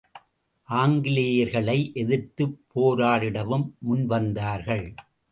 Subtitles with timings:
[0.69, 4.85] ஆங்கிலேயர்களை எதிர்த்துப் போராடிடவும் முன்வந்தார்கள்.